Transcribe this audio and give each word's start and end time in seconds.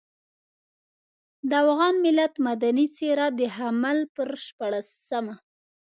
د 1.49 1.51
افغان 1.63 1.95
ملت 2.05 2.33
مدني 2.47 2.85
څېره 2.95 3.25
د 3.39 3.41
حمل 3.55 3.97
پر 4.15 4.29
شپاړلسمه. 4.45 5.35